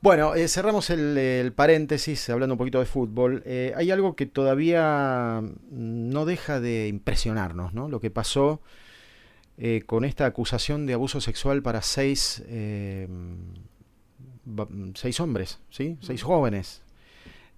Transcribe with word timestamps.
Bueno, 0.00 0.34
eh, 0.34 0.48
cerramos 0.48 0.90
el, 0.90 1.52
paréntesis 1.54 2.28
hablando 2.28 2.54
un 2.54 2.58
poquito 2.58 2.80
de 2.80 2.86
fútbol. 2.86 3.42
Eh, 3.46 3.72
hay 3.76 3.92
algo 3.92 4.16
que 4.16 4.26
todavía 4.26 5.42
no 5.70 6.24
deja 6.24 6.58
de 6.58 6.88
impresionarnos, 6.88 7.72
¿no? 7.72 7.88
Lo 7.88 8.00
que 8.00 8.10
pasó 8.10 8.60
eh, 9.56 9.82
con 9.86 10.04
esta 10.04 10.26
acusación 10.26 10.86
de 10.86 10.94
abuso 10.94 11.20
sexual 11.20 11.62
para 11.62 11.82
seis, 11.82 12.42
seis 14.94 15.20
hombres, 15.20 15.60
¿sí? 15.70 15.98
Seis 16.00 16.24
jóvenes. 16.24 16.82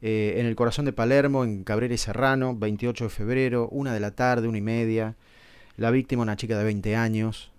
en 0.03 0.45
el 0.45 0.55
corazón 0.55 0.85
de 0.85 0.93
Palermo, 0.93 1.45
en 1.45 1.65
Cabrera 1.65 1.95
y 1.95 1.99
Serrano, 1.99 2.55
28 2.55 3.05
de 3.05 3.11
febrero, 3.11 3.69
una 3.71 3.95
de 3.95 4.01
la 4.01 4.11
tarde, 4.11 4.49
una 4.49 4.59
y 4.59 4.63
media. 4.63 5.17
La 5.79 5.91
víctima, 5.91 6.23
una 6.23 6.37
chica 6.37 6.59
de 6.59 6.65
20 6.65 6.95
años. 6.95 7.53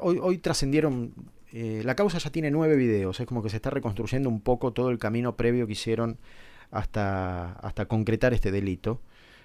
hoy, 0.00 0.18
hoy 0.20 0.38
trascendieron 0.38 1.14
eh, 1.56 1.82
la 1.84 1.94
causa 1.94 2.18
ya 2.18 2.30
tiene 2.30 2.50
nueve 2.50 2.74
videos, 2.74 3.20
es 3.20 3.26
como 3.28 3.40
que 3.40 3.48
se 3.48 3.54
está 3.56 3.70
reconstruyendo 3.70 4.28
un 4.28 4.40
poco 4.40 4.72
todo 4.72 4.90
el 4.90 4.98
camino 4.98 5.36
previo 5.36 5.68
que 5.68 5.74
hicieron 5.74 6.18
hasta, 6.72 7.52
hasta 7.52 7.86
concretar 7.86 8.34
este 8.34 8.50
delito, 8.50 9.00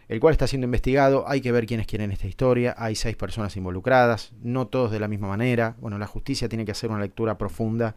el 0.07 0.19
cual 0.19 0.31
está 0.31 0.47
siendo 0.47 0.65
investigado, 0.65 1.25
hay 1.27 1.39
que 1.39 1.51
ver 1.51 1.67
quiénes 1.67 1.85
quieren 1.85 2.11
esta 2.11 2.25
historia, 2.25 2.73
hay 2.79 2.95
seis 2.95 3.15
personas 3.15 3.55
involucradas, 3.57 4.33
no 4.41 4.65
todos 4.65 4.89
de 4.89 4.99
la 4.99 5.07
misma 5.07 5.27
manera, 5.27 5.75
bueno, 5.81 5.99
la 5.99 6.07
justicia 6.07 6.49
tiene 6.49 6.65
que 6.65 6.71
hacer 6.71 6.89
una 6.89 6.99
lectura 6.99 7.37
profunda 7.37 7.95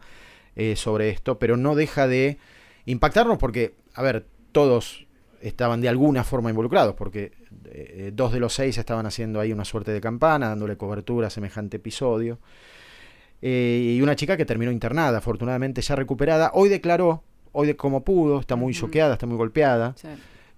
eh, 0.55 0.75
sobre 0.75 1.09
esto, 1.09 1.39
pero 1.39 1.57
no 1.57 1.73
deja 1.73 2.07
de 2.07 2.37
impactarnos 2.85 3.39
porque, 3.39 3.73
a 3.95 4.03
ver, 4.03 4.27
todos 4.51 5.07
estaban 5.41 5.81
de 5.81 5.89
alguna 5.89 6.23
forma 6.23 6.51
involucrados, 6.51 6.93
porque 6.93 7.31
eh, 7.65 8.11
dos 8.13 8.31
de 8.31 8.39
los 8.39 8.53
seis 8.53 8.77
estaban 8.77 9.07
haciendo 9.07 9.39
ahí 9.39 9.51
una 9.51 9.65
suerte 9.65 9.91
de 9.91 9.99
campana, 9.99 10.49
dándole 10.49 10.77
cobertura 10.77 11.27
a 11.27 11.29
semejante 11.31 11.77
episodio. 11.77 12.37
Eh, 13.45 13.95
y 13.97 14.01
una 14.01 14.15
chica 14.15 14.37
que 14.37 14.45
terminó 14.45 14.71
internada, 14.71 15.17
afortunadamente 15.17 15.81
ya 15.81 15.97
recuperada. 15.97 16.51
Hoy 16.53 16.69
declaró, 16.69 17.23
hoy 17.51 17.67
de 17.67 17.75
como 17.75 18.05
pudo, 18.05 18.39
está 18.39 18.55
muy 18.55 18.73
choqueada, 18.73 19.15
está 19.15 19.25
muy 19.25 19.35
golpeada. 19.35 19.95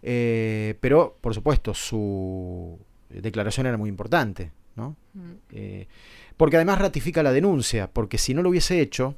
Eh, 0.03 0.75
pero, 0.81 1.17
por 1.19 1.33
supuesto, 1.33 1.73
su 1.73 2.77
declaración 3.09 3.65
era 3.65 3.75
muy 3.75 3.89
importante, 3.89 4.51
¿no? 4.75 4.95
Eh, 5.51 5.87
porque 6.37 6.57
además 6.57 6.77
ratifica 6.77 7.23
la 7.23 7.31
denuncia, 7.31 7.89
porque 7.91 8.19
si 8.19 8.35
no 8.35 8.43
lo 8.43 8.49
hubiese 8.49 8.79
hecho, 8.79 9.17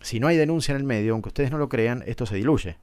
si 0.00 0.20
no 0.20 0.28
hay 0.28 0.36
denuncia 0.36 0.70
en 0.70 0.78
el 0.78 0.84
medio, 0.84 1.14
aunque 1.14 1.30
ustedes 1.30 1.50
no 1.50 1.58
lo 1.58 1.68
crean, 1.68 2.04
esto 2.06 2.26
se 2.26 2.36
diluye. 2.36 2.76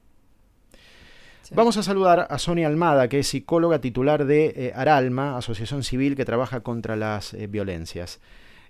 Vamos 1.52 1.78
a 1.78 1.82
saludar 1.82 2.26
a 2.28 2.38
Sonia 2.38 2.66
Almada, 2.66 3.08
que 3.08 3.20
es 3.20 3.28
psicóloga 3.28 3.80
titular 3.80 4.26
de 4.26 4.74
Aralma, 4.76 5.38
Asociación 5.38 5.84
Civil 5.84 6.16
que 6.16 6.26
trabaja 6.26 6.60
contra 6.60 6.96
las 6.96 7.34
violencias. 7.48 8.20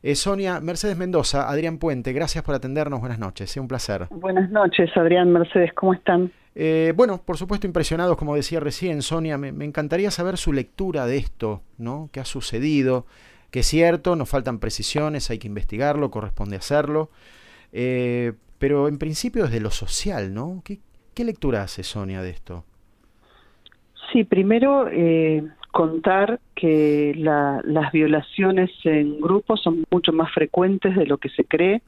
Eh, 0.02 0.14
Sonia, 0.14 0.60
Mercedes 0.60 0.96
Mendoza, 0.96 1.50
Adrián 1.50 1.76
Puente, 1.76 2.14
gracias 2.14 2.42
por 2.42 2.54
atendernos, 2.54 3.00
buenas 3.00 3.18
noches, 3.18 3.54
un 3.58 3.68
placer. 3.68 4.06
Buenas 4.08 4.50
noches, 4.50 4.90
Adrián, 4.96 5.30
Mercedes, 5.30 5.74
¿cómo 5.74 5.92
están? 5.92 6.32
Eh, 6.54 6.94
bueno, 6.96 7.20
por 7.22 7.36
supuesto 7.36 7.66
impresionados, 7.66 8.16
como 8.16 8.34
decía 8.34 8.60
recién 8.60 9.02
Sonia, 9.02 9.36
me, 9.36 9.48
encantaría 9.62 10.10
saber 10.10 10.38
su 10.38 10.54
lectura 10.54 11.06
de 11.06 11.18
esto, 11.18 11.60
¿no? 11.76 12.08
¿Qué 12.12 12.20
ha 12.20 12.24
sucedido? 12.24 13.04
Que 13.50 13.60
es 13.60 13.66
cierto, 13.66 14.16
nos 14.16 14.30
faltan 14.30 14.58
precisiones, 14.58 15.28
hay 15.30 15.38
que 15.38 15.48
investigarlo, 15.48 16.10
corresponde 16.10 16.56
hacerlo, 16.56 17.10
eh, 17.72 18.32
pero 18.58 18.88
en 18.88 18.96
principio 18.96 19.44
desde 19.44 19.60
lo 19.60 19.70
social, 19.70 20.32
¿no? 20.32 20.62
¿Qué, 20.64 20.78
qué 21.12 21.24
lectura 21.24 21.62
hace 21.62 21.82
Sonia 21.82 22.22
de 22.22 22.30
esto? 22.30 22.64
Sí, 24.10 24.24
primero 24.24 24.88
contar 25.70 26.40
que 26.54 27.12
las 27.16 27.92
violaciones 27.92 28.70
en 28.84 29.20
grupo 29.20 29.56
son 29.56 29.84
mucho 29.90 30.12
más 30.12 30.32
frecuentes 30.32 30.96
de 30.96 31.06
lo 31.06 31.18
que 31.18 31.28
se 31.30 31.44
cree. 31.44 31.82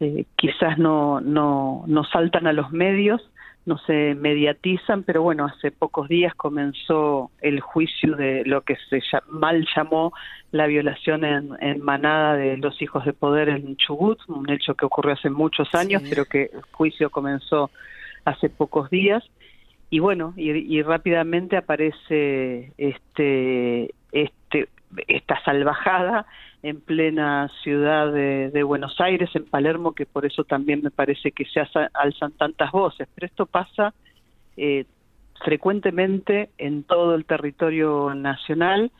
Eh, 0.00 0.24
quizás 0.36 0.78
no, 0.78 1.20
no, 1.20 1.84
no 1.86 2.04
saltan 2.04 2.46
a 2.46 2.52
los 2.52 2.72
medios, 2.72 3.22
no 3.64 3.78
se 3.78 4.14
mediatizan, 4.14 5.04
pero 5.04 5.22
bueno, 5.22 5.46
hace 5.46 5.70
pocos 5.70 6.08
días 6.08 6.34
comenzó 6.34 7.30
el 7.40 7.60
juicio 7.60 8.16
de 8.16 8.44
lo 8.44 8.62
que 8.62 8.76
se 8.90 9.00
mal 9.28 9.66
llamó 9.76 10.12
la 10.50 10.66
violación 10.66 11.24
en, 11.24 11.80
manada 11.80 12.34
de 12.34 12.56
los 12.56 12.82
hijos 12.82 13.04
de 13.04 13.12
poder 13.12 13.48
en 13.48 13.76
Chubut, 13.76 14.18
un 14.28 14.50
hecho 14.50 14.74
que 14.74 14.86
ocurrió 14.86 15.14
hace 15.14 15.30
muchos 15.30 15.72
años, 15.74 16.02
pero 16.08 16.24
que 16.24 16.50
el 16.52 16.62
juicio 16.72 17.10
comenzó 17.10 17.70
hace 18.24 18.50
pocos 18.50 18.90
días 18.90 19.22
y 19.92 19.98
bueno, 19.98 20.32
y, 20.38 20.80
rápidamente 20.80 21.58
aparece 21.58 22.72
este, 22.78 23.92
este, 24.10 24.70
esta 25.06 25.44
salvajada 25.44 26.24
en 26.62 26.80
plena 26.80 27.50
ciudad 27.62 28.10
de, 28.10 28.62
Buenos 28.62 28.98
Aires, 29.02 29.28
en 29.34 29.44
Palermo, 29.44 29.92
que 29.92 30.06
por 30.06 30.24
eso 30.24 30.44
también 30.44 30.80
me 30.82 30.90
parece 30.90 31.32
que 31.32 31.44
se 31.44 31.60
alzan 31.92 32.32
tantas 32.38 32.72
voces. 32.72 33.06
Pero 33.14 33.26
esto 33.26 33.44
pasa 33.44 33.92
eh, 34.56 34.86
frecuentemente 35.44 36.48
en 36.56 36.84
todo 36.84 37.14
el 37.14 37.26
territorio 37.26 38.14
nacional. 38.14 38.92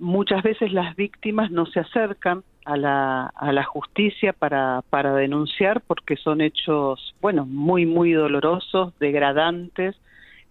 Muchas 0.00 0.42
veces 0.42 0.72
las 0.72 0.96
víctimas 0.96 1.52
no 1.52 1.64
se 1.66 1.78
acercan 1.78 2.42
a 2.64 2.76
la, 2.76 3.26
a 3.26 3.52
la 3.52 3.62
justicia 3.62 4.32
para, 4.32 4.82
para 4.90 5.14
denunciar 5.14 5.80
porque 5.82 6.16
son 6.16 6.40
hechos, 6.40 7.14
bueno, 7.20 7.46
muy, 7.46 7.86
muy 7.86 8.10
dolorosos, 8.10 8.98
degradantes, 8.98 9.94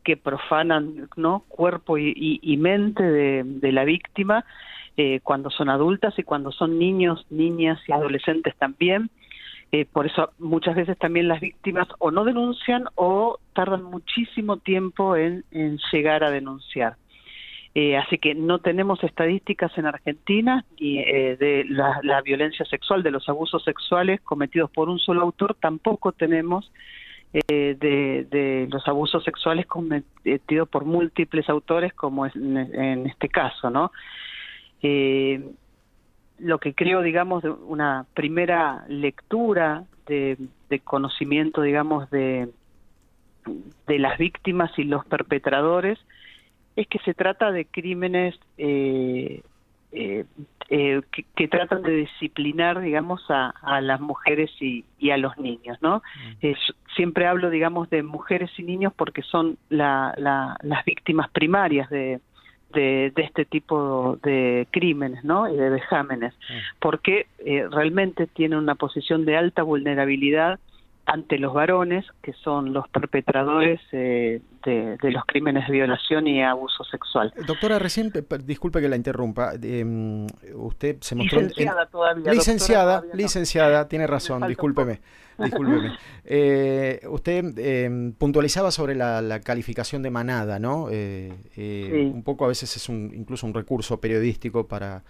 que 0.04 0.18
profanan 0.18 1.10
no 1.16 1.44
cuerpo 1.48 1.98
y, 1.98 2.58
mente 2.58 3.04
de, 3.04 3.72
la 3.72 3.84
víctima 3.84 4.46
eh, 4.98 5.22
cuando 5.24 5.50
son 5.50 5.70
adultas 5.70 6.18
y 6.20 6.24
cuando 6.24 6.52
son 6.52 6.78
niños, 6.78 7.26
niñas 7.30 7.80
y 7.88 7.92
adolescentes 7.92 8.56
también. 8.58 9.10
Eh, 9.72 9.86
por 9.92 10.06
eso 10.06 10.32
muchas 10.38 10.76
veces 10.76 10.98
también 11.00 11.28
las 11.28 11.42
víctimas 11.42 11.88
o 11.98 12.12
no 12.12 12.26
denuncian 12.26 12.86
o 12.94 13.40
tardan 13.54 13.84
muchísimo 13.84 14.58
tiempo 14.58 15.16
en, 15.16 15.44
llegar 15.92 16.24
a 16.24 16.30
denunciar. 16.30 16.96
Eh, 17.76 17.98
así 17.98 18.20
que 18.20 18.36
no 18.36 18.60
tenemos 18.60 19.04
estadísticas 19.04 19.76
en 19.80 19.88
Argentina 19.88 20.64
y 20.78 20.98
de 20.98 21.66
la, 21.68 22.22
violencia 22.22 22.66
sexual, 22.66 23.02
de 23.02 23.10
los 23.10 23.28
abusos 23.28 23.64
sexuales 23.64 24.22
cometidos 24.22 24.70
por 24.70 24.90
un 24.90 25.00
solo 25.00 25.24
autor, 25.24 25.56
tampoco 25.60 26.12
tenemos 26.12 26.72
eh, 27.34 27.76
de, 27.80 28.68
los 28.70 28.88
abusos 28.88 29.24
sexuales 29.24 29.66
cometidos 29.66 30.70
por 30.70 30.86
múltiples 30.86 31.50
autores, 31.50 31.92
como 31.94 32.28
es 32.28 32.36
en, 32.36 33.08
este 33.08 33.28
caso, 33.28 33.72
¿no? 33.72 33.92
Eh, 34.84 35.44
lo 36.38 36.60
que 36.60 36.76
creo, 36.76 37.02
digamos, 37.02 37.42
de 37.42 37.50
una 37.50 38.06
primera 38.14 38.86
lectura 38.88 39.86
de, 40.06 40.38
conocimiento, 40.84 41.62
digamos, 41.62 42.10
de, 42.12 42.50
de 43.88 44.00
las 44.00 44.18
víctimas 44.18 44.72
y 44.78 44.84
los 44.84 45.06
perpetradores, 45.06 46.00
es 46.76 46.88
que 46.88 47.00
se 47.00 47.14
trata 47.14 47.52
de 47.52 47.66
crímenes 47.66 48.36
eh, 48.58 49.42
eh, 49.94 50.26
eh, 50.70 51.02
que, 51.36 51.48
tratan 51.48 51.84
de 51.84 51.92
disciplinar, 51.92 52.82
digamos, 52.82 53.24
a, 53.30 53.54
las 53.82 54.02
mujeres 54.02 54.50
y, 54.60 54.86
a 55.12 55.18
los 55.18 55.38
niños, 55.38 55.78
¿no? 55.82 56.02
Mm. 56.42 56.54
siempre 56.96 57.28
hablo, 57.28 57.50
digamos, 57.50 57.90
de 57.90 58.04
mujeres 58.04 58.50
y 58.58 58.64
niños 58.64 58.94
porque 58.96 59.22
son 59.22 59.58
las 59.70 60.86
víctimas 60.86 61.30
primarias 61.30 61.90
de, 61.90 62.20
de, 62.74 63.14
este 63.18 63.46
tipo 63.46 64.18
de 64.24 64.68
crímenes, 64.72 65.24
¿no? 65.24 65.48
Y 65.52 65.56
de 65.56 65.70
vejámenes, 65.70 66.34
mm. 66.34 66.80
porque 66.80 67.28
eh, 67.40 67.68
realmente 67.70 68.28
tienen 68.28 68.60
una 68.60 68.76
posición 68.76 69.26
de 69.26 69.38
alta 69.38 69.64
vulnerabilidad 69.64 70.60
ante 71.06 71.38
los 71.38 71.54
varones, 71.54 72.06
que 72.22 72.34
son 72.34 72.74
los 72.74 72.88
perpetradores 72.88 73.82
eh, 73.92 74.42
de, 74.66 74.98
los 75.12 75.26
crímenes 75.26 75.68
de 75.68 75.74
violación 75.74 76.28
y 76.28 76.42
abuso 76.42 76.84
sexual. 76.86 77.34
Doctora, 77.46 77.78
recién, 77.78 78.12
disculpe 78.46 78.80
que 78.80 78.88
la 78.88 78.96
interrumpa, 78.96 79.54
em, 79.62 80.26
usted 80.54 80.98
se 81.02 81.16
mostró... 81.16 81.42
Licenciada 81.42 81.86
todavía. 81.88 82.32
Licenciada, 82.32 83.04
licenciada, 83.14 83.88
tiene 83.90 84.08
razón, 84.08 84.48
discúlpeme. 84.48 85.02
Discúlpeme. 85.38 85.98
Eh, 86.26 87.02
usted 87.10 87.58
em, 87.58 88.14
puntualizaba 88.14 88.72
sobre 88.72 88.96
la, 88.96 89.42
calificación 89.44 90.02
de 90.04 90.10
manada, 90.10 90.58
¿no? 90.58 90.88
Eh, 90.90 91.34
un 92.14 92.24
poco 92.24 92.46
a 92.46 92.48
veces 92.48 92.78
es 92.78 92.88
un, 92.88 93.12
incluso 93.14 93.46
un 93.46 93.54
recurso 93.54 94.00
periodístico 94.00 94.66
para 94.66 95.04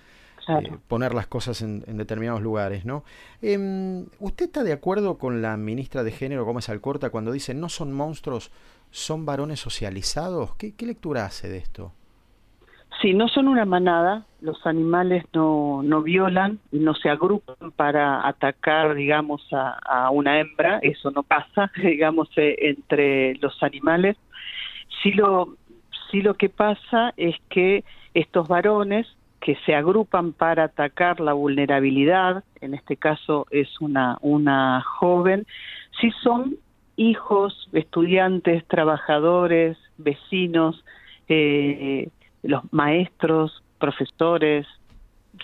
eh, 0.48 0.78
poner 0.88 1.13
las 1.13 1.28
cosas 1.28 1.62
en, 1.62 1.81
determinados 1.98 2.42
lugares, 2.42 2.86
¿no? 2.86 3.04
Em, 3.42 4.06
¿Usted 4.19 4.45
está 4.45 4.63
de 4.63 4.74
acuerdo 4.74 5.18
con 5.18 5.42
la 5.42 5.56
ministra 5.57 6.04
de 6.04 6.12
Género 6.12 6.45
Gómez 6.45 6.69
Alcorta 6.69 7.10
cuando 7.10 7.31
dice 7.31 7.54
no 7.54 7.69
son 7.69 7.94
monstruos, 7.94 8.51
son 8.92 9.25
varones 9.25 9.60
socializados? 9.60 10.56
¿Qué, 10.56 10.74
lectura 10.86 11.25
hace 11.25 11.50
de 11.50 11.57
esto? 11.57 11.94
Sí, 13.01 13.13
no 13.13 13.28
son 13.28 13.48
una 13.48 13.66
manada, 13.66 14.25
los 14.42 14.66
animales 14.68 15.25
no, 15.34 15.81
no 15.84 16.04
violan 16.04 16.60
y 16.72 16.78
no 16.78 16.94
se 16.94 17.10
agrupan 17.10 17.72
para 17.75 18.28
atacar, 18.28 18.94
digamos, 18.94 19.42
a, 19.51 20.10
una 20.12 20.39
hembra, 20.39 20.80
eso 20.81 21.10
no 21.12 21.24
pasa, 21.24 21.72
digamos, 21.81 22.30
eh, 22.38 22.56
entre 22.60 23.36
los 23.36 23.62
animales. 23.63 24.18
Sí 25.01 25.12
lo, 25.12 25.56
sí 26.12 26.22
lo 26.22 26.36
que 26.36 26.50
pasa 26.50 27.13
es 27.18 27.36
que 27.50 27.84
estos 28.13 28.48
varones 28.48 29.07
que 29.44 29.57
se 29.66 29.75
agrupan 29.75 30.31
para 30.31 30.63
atacar 30.63 31.19
la 31.19 31.34
vulnerabilidad, 31.34 32.45
en 32.62 32.74
este 32.74 32.95
caso 32.95 33.45
es 33.51 33.81
una, 33.81 34.18
una 34.22 34.81
joven, 34.81 35.45
si 36.00 36.12
son 36.24 36.56
hijos, 36.95 37.69
estudiantes, 37.74 38.66
trabajadores, 38.68 39.78
vecinos, 39.98 40.86
eh, 41.28 42.10
los 42.42 42.62
maestros, 42.72 43.63
profesores, 43.80 44.66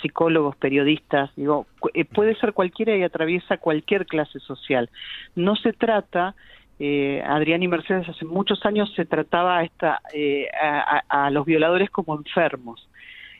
psicólogos, 0.01 0.55
periodistas, 0.55 1.29
digo, 1.35 1.65
eh, 1.93 2.05
puede 2.05 2.35
ser 2.35 2.53
cualquiera 2.53 2.95
y 2.95 3.03
atraviesa 3.03 3.57
cualquier 3.57 4.05
clase 4.05 4.39
social. 4.39 4.89
No 5.35 5.55
se 5.55 5.73
trata, 5.73 6.35
eh, 6.79 7.21
Adrián 7.25 7.63
y 7.63 7.67
Mercedes 7.67 8.07
hace 8.07 8.25
muchos 8.25 8.65
años 8.65 8.93
se 8.95 9.05
trataba 9.05 9.63
esta, 9.63 10.01
eh, 10.13 10.47
a, 11.09 11.29
los 11.31 11.45
violadores 11.45 11.89
como 11.89 12.15
enfermos. 12.15 12.87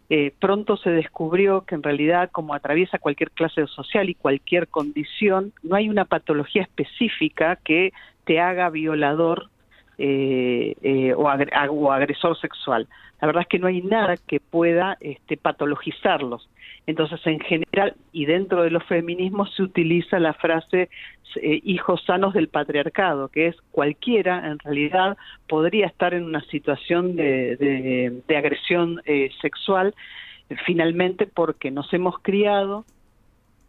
Eh, 0.10 0.34
pronto 0.40 0.76
se 0.78 0.90
descubrió 0.90 1.62
que 1.62 1.76
en 1.76 1.84
realidad 1.84 2.32
como 2.32 2.56
atraviesa 2.56 2.98
cualquier 2.98 3.30
clase 3.30 3.68
social 3.68 4.10
y 4.10 4.16
cualquier 4.16 4.68
condición, 4.68 5.54
no 5.62 5.76
hay 5.76 5.88
una 5.88 6.06
patología 6.06 6.64
específica 6.64 7.58
que 7.58 7.94
te 8.24 8.40
haga 8.40 8.70
violador 8.70 9.50
eh, 10.02 10.76
eh, 10.82 11.14
o, 11.14 11.28
agresor 11.28 12.40
sexual. 12.40 12.88
La 13.20 13.28
verdad 13.28 13.42
es 13.42 13.50
que 13.50 13.60
no 13.60 13.68
hay 13.68 13.82
nada 13.82 14.16
que 14.16 14.40
pueda 14.40 14.98
este, 15.02 15.36
patologizarlos. 15.36 16.50
Entonces, 16.88 17.20
en 17.28 17.42
general, 17.42 17.96
y 18.14 18.24
dentro 18.26 18.64
de 18.64 18.72
los 18.72 18.86
feminismos 18.86 19.54
se 19.56 19.64
utiliza 19.64 20.18
la 20.18 20.34
frase 20.34 20.90
eh, 21.36 21.60
hijos 21.66 22.02
sanos 22.06 22.34
del 22.34 22.48
patriarcado, 22.48 23.28
que 23.28 23.48
es 23.48 23.58
cualquiera 23.72 24.48
en 24.50 24.58
realidad 24.60 25.18
podría 25.50 25.88
estar 25.88 26.14
en 26.14 26.24
una 26.24 26.42
situación 26.46 27.18
de, 27.18 28.22
de 28.26 28.38
agresión 28.38 29.02
sexual, 29.42 29.94
finalmente 30.66 31.28
porque 31.28 31.72
nos 31.72 31.94
hemos 31.94 32.18
criado 32.20 32.86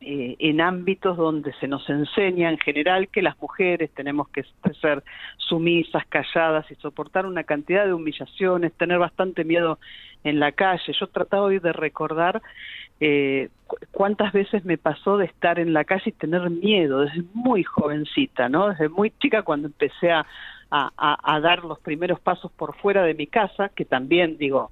eh, 0.03 0.37
en 0.39 0.63
ámbitos 0.63 1.19
donde 1.19 1.53
se 1.61 1.69
nos 1.69 1.87
enseña 1.91 2.49
en 2.49 2.57
general 2.57 3.09
que 3.09 3.21
las 3.21 3.39
mujeres 3.39 3.91
tenemos 3.95 4.31
que 4.31 4.45
ser 4.81 5.05
sumisas, 5.37 6.07
calladas 6.07 6.71
y 6.71 6.75
soportar 6.77 7.27
una 7.27 7.45
cantidad 7.45 7.85
de 7.85 7.93
humillaciones, 7.93 8.73
tener 8.73 8.99
bastante 8.99 9.45
miedo 9.45 9.79
en 10.25 10.41
la 10.41 10.53
calle. 10.53 10.95
Yo 10.99 11.07
trataba 11.09 11.43
hoy 11.43 11.59
de 11.59 11.75
recordar 11.75 12.41
eh, 12.99 13.51
cuántas 13.91 14.33
veces 14.33 14.65
me 14.65 14.79
pasó 14.79 15.19
de 15.19 15.27
estar 15.27 15.59
en 15.59 15.75
la 15.75 15.85
calle 15.85 16.05
y 16.07 16.13
tener 16.13 16.49
miedo 16.49 17.01
desde 17.01 17.23
muy 17.35 17.63
jovencita, 17.63 18.49
¿no? 18.49 18.71
Desde 18.71 18.89
muy 18.89 19.11
chica 19.21 19.43
cuando 19.43 19.69
empecé 19.69 20.13
a 20.13 20.25
dar 21.43 21.65
los 21.65 21.79
primeros 21.81 22.21
pasos 22.21 22.51
por 22.53 22.75
fuera 22.77 23.03
de 23.03 23.13
mi 23.13 23.27
casa, 23.27 23.69
que 23.69 23.85
también 23.85 24.39
digo, 24.39 24.71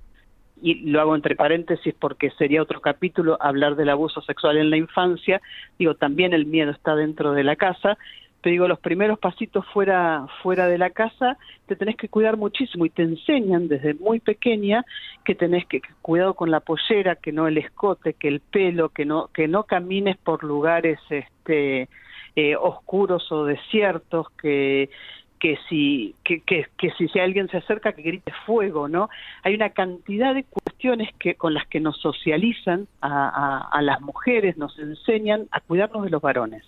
y 0.62 0.90
lo 0.90 1.00
hago 1.00 1.14
entre 1.14 1.36
paréntesis 1.36 1.94
porque 1.98 2.30
sería 2.32 2.62
otro 2.62 2.80
capítulo 2.80 3.36
hablar 3.40 3.76
del 3.76 3.90
abuso 3.90 4.20
sexual 4.22 4.56
en 4.56 4.70
la 4.70 4.76
infancia, 4.76 5.40
digo, 5.78 5.94
también 5.94 6.32
el 6.32 6.46
miedo 6.46 6.70
está 6.70 6.94
dentro 6.94 7.32
de 7.32 7.44
la 7.44 7.56
casa, 7.56 7.98
te 8.40 8.50
digo, 8.50 8.68
los 8.68 8.78
primeros 8.78 9.18
pasitos 9.18 9.66
fuera, 9.72 10.26
fuera 10.42 10.68
de 10.68 10.78
la 10.78 10.90
casa, 10.90 11.36
te 11.66 11.74
tenés 11.74 11.96
que 11.96 12.08
cuidar 12.08 12.36
muchísimo 12.36 12.86
y 12.86 12.90
te 12.90 13.02
enseñan 13.02 13.66
desde 13.66 13.94
muy 13.94 14.20
pequeña 14.20 14.84
que 15.24 15.34
tenés 15.34 15.66
que, 15.66 15.80
cuidado 16.02 16.34
con 16.34 16.50
la 16.50 16.60
pollera, 16.60 17.16
que 17.16 17.32
no 17.32 17.48
el 17.48 17.58
escote, 17.58 18.14
que 18.14 18.28
el 18.28 18.40
pelo, 18.40 18.90
que 18.90 19.04
no, 19.04 19.28
que 19.34 19.48
no 19.48 19.64
camines 19.64 20.16
por 20.18 20.44
lugares 20.44 21.00
este, 21.10 21.88
eh, 22.36 22.54
oscuros 22.54 23.30
o 23.32 23.44
desiertos, 23.44 24.28
que, 24.40 24.88
que 25.38 25.58
si 25.68 26.14
que, 26.24 26.40
que, 26.40 26.66
que, 26.76 26.90
si, 26.92 27.18
alguien 27.18 27.48
se 27.48 27.58
acerca 27.58 27.92
que 27.92 28.02
grite 28.02 28.32
fuego 28.46 28.88
no 28.88 29.08
hay 29.42 29.54
una 29.54 29.70
cantidad 29.70 30.34
de 30.34 30.44
cuestiones 30.44 31.08
que 31.18 31.34
con 31.34 31.54
las 31.54 31.66
que 31.66 31.80
nos 31.80 31.96
socializan 31.98 32.86
a, 33.00 33.68
a, 33.70 33.82
las 33.82 34.00
mujeres 34.00 34.56
nos 34.56 34.78
enseñan 34.78 35.46
a 35.50 35.60
cuidarnos 35.60 36.04
de 36.04 36.10
los 36.10 36.22
varones. 36.22 36.64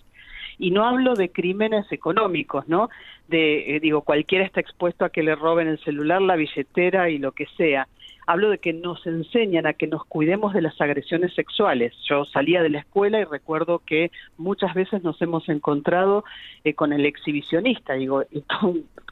Y 0.57 0.71
no 0.71 0.85
hablo 0.85 1.15
de 1.15 1.29
crímenes 1.29 1.91
económicos 1.91 2.67
no 2.67 2.89
de 3.27 3.75
eh, 3.75 3.79
digo 3.79 4.01
cualquiera 4.01 4.45
está 4.45 4.59
expuesto 4.59 5.05
a 5.05 5.09
que 5.09 5.23
le 5.23 5.35
roben 5.35 5.67
el 5.67 5.79
celular 5.79 6.21
la 6.21 6.35
billetera 6.35 7.09
y 7.09 7.17
lo 7.17 7.31
que 7.31 7.45
sea 7.57 7.87
hablo 8.27 8.49
de 8.49 8.59
que 8.59 8.73
nos 8.73 9.05
enseñan 9.05 9.65
a 9.65 9.73
que 9.73 9.87
nos 9.87 10.05
cuidemos 10.05 10.53
de 10.53 10.61
las 10.61 10.79
agresiones 10.79 11.33
sexuales. 11.33 11.93
Yo 12.07 12.25
salía 12.25 12.61
de 12.61 12.69
la 12.69 12.79
escuela 12.79 13.19
y 13.19 13.25
recuerdo 13.25 13.79
que 13.79 14.11
muchas 14.37 14.73
veces 14.73 15.03
nos 15.03 15.21
hemos 15.21 15.47
encontrado 15.49 16.23
eh, 16.63 16.73
con 16.73 16.93
el 16.93 17.05
exhibicionista, 17.05 17.93
digo, 17.93 18.23
y 18.31 18.43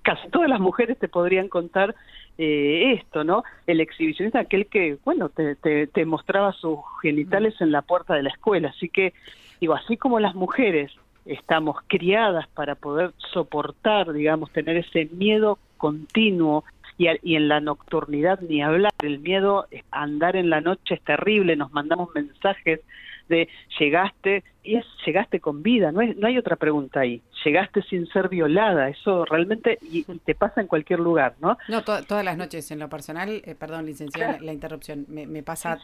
casi 0.03 0.29
todas 0.29 0.50
las 0.50 0.59
mujeres 0.59 0.97
te 0.97 1.07
podrían 1.07 1.50
contar 1.50 1.95
eh, 2.38 2.94
esto, 2.94 3.23
¿no? 3.23 3.44
El 3.67 3.81
exhibicionista, 3.81 4.39
aquel 4.39 4.67
que, 4.67 4.97
bueno, 5.03 5.29
te, 5.29 5.56
te 5.56 6.06
mostraba 6.06 6.53
sus 6.53 6.79
genitales 7.01 7.59
en 7.59 7.71
la 7.71 7.81
puerta 7.81 8.13
de 8.13 8.23
la 8.23 8.29
escuela. 8.29 8.69
Así 8.69 8.89
que, 8.89 9.13
digo, 9.59 9.73
así 9.73 9.97
como 9.97 10.19
las 10.19 10.35
mujeres 10.35 10.91
estamos 11.25 11.77
criadas 11.88 12.47
para 12.50 12.75
poder 12.75 13.11
soportar, 13.33 14.13
digamos, 14.13 14.51
tener 14.51 14.77
ese 14.77 15.09
miedo 15.11 15.59
continuo 15.77 16.63
y, 17.00 17.36
en 17.36 17.48
la 17.48 17.62
nocturnidad 17.62 18.42
ni 18.42 18.62
hablar. 18.62 18.92
El 19.01 19.19
miedo 19.19 19.68
a 19.92 20.04
andar 20.04 20.36
en 20.36 20.50
la 20.50 20.60
noche 20.60 20.96
es 20.96 21.01
terrible, 21.01 21.56
nos 21.56 21.72
mandamos 21.72 22.10
mensajes 22.13 22.81
de 23.30 23.48
llegaste 23.80 24.44
y 24.63 24.75
es 24.75 24.86
llegaste 25.06 25.40
con 25.40 25.63
vida, 25.63 25.92
no, 25.92 26.01
no 26.01 26.28
hay 26.28 26.38
otra 26.38 26.57
pregunta 26.57 27.00
ahí. 27.00 27.22
Llegaste 27.46 27.84
sin 27.84 28.06
ser 28.07 28.28
violada, 28.28 28.90
eso 28.90 29.24
realmente 29.24 29.78
y, 29.81 30.04
te 30.04 30.36
pasa 30.36 30.60
en 30.60 30.68
cualquier 30.68 31.00
lugar, 31.00 31.36
¿no? 31.40 31.57
No, 31.69 31.84
todas 31.84 32.25
las 32.25 32.38
noches 32.38 32.69
en 32.72 32.80
lo 32.80 32.90
personal, 32.90 33.42
eh, 33.45 33.56
perdón, 33.56 33.86
licenciada, 33.86 34.38
la, 34.42 34.52
interrupción, 34.52 35.06
me, 35.07 35.42
pasa 35.42 35.80